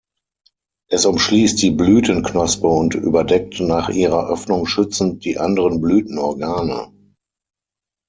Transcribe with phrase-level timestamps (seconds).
[0.89, 6.91] Es umschließt die Blütenknospe und überdeckt nach ihrer Öffnung schützend die anderen Blütenorgane.